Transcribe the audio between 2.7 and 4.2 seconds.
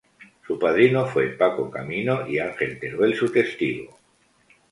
Teruel, su testigo.